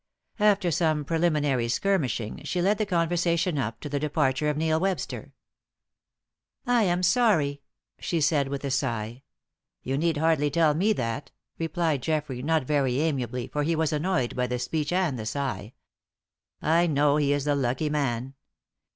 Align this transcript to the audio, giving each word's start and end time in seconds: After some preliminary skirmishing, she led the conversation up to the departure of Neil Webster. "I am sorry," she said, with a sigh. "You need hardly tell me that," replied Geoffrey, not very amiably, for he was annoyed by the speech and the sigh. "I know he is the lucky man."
After 0.39 0.71
some 0.71 1.05
preliminary 1.05 1.67
skirmishing, 1.67 2.41
she 2.43 2.59
led 2.59 2.79
the 2.79 2.87
conversation 2.87 3.59
up 3.59 3.79
to 3.81 3.87
the 3.87 3.99
departure 3.99 4.49
of 4.49 4.57
Neil 4.57 4.79
Webster. 4.79 5.35
"I 6.65 6.85
am 6.85 7.03
sorry," 7.03 7.61
she 7.99 8.19
said, 8.19 8.47
with 8.47 8.63
a 8.65 8.71
sigh. 8.71 9.21
"You 9.83 9.99
need 9.99 10.17
hardly 10.17 10.49
tell 10.49 10.73
me 10.73 10.91
that," 10.93 11.29
replied 11.59 12.01
Geoffrey, 12.01 12.41
not 12.41 12.63
very 12.63 12.99
amiably, 12.99 13.45
for 13.47 13.61
he 13.61 13.75
was 13.75 13.93
annoyed 13.93 14.35
by 14.35 14.47
the 14.47 14.57
speech 14.57 14.91
and 14.91 15.19
the 15.19 15.25
sigh. 15.27 15.73
"I 16.63 16.87
know 16.87 17.17
he 17.17 17.31
is 17.31 17.45
the 17.45 17.53
lucky 17.55 17.91
man." 17.91 18.33